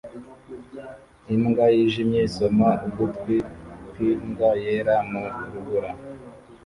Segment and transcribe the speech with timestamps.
[1.35, 3.35] Imbwa yijimye isoma ugutwi
[3.89, 5.91] kwimbwa yera mu rubura